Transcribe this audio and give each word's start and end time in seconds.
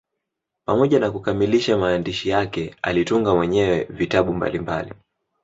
Pamoja 0.65 0.99
na 0.99 1.11
kukamilisha 1.11 1.77
maandishi 1.77 2.29
yake, 2.29 2.75
alitunga 2.81 3.35
mwenyewe 3.35 3.83
vitabu 3.89 4.33
mbalimbali. 4.33 4.93